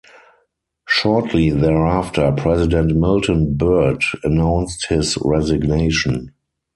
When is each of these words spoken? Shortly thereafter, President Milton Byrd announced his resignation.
Shortly 0.87 1.51
thereafter, 1.51 2.31
President 2.35 2.95
Milton 2.97 3.53
Byrd 3.53 4.01
announced 4.23 4.87
his 4.87 5.15
resignation. 5.21 6.33